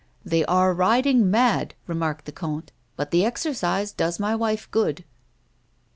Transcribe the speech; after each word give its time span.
"They 0.25 0.43
are 0.45 0.73
riding 0.73 1.29
mad," 1.29 1.75
remarked 1.85 2.25
the 2.25 2.31
comte; 2.31 2.71
"but 2.95 3.11
the 3.11 3.23
exercise 3.23 3.91
does 3.91 4.19
my 4.19 4.35
wife 4.35 4.67
good." 4.71 5.05